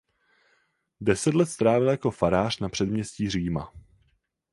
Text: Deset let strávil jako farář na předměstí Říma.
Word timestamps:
Deset 1.01 1.35
let 1.35 1.45
strávil 1.45 1.89
jako 1.89 2.11
farář 2.11 2.59
na 2.59 2.69
předměstí 2.69 3.29
Říma. 3.29 3.73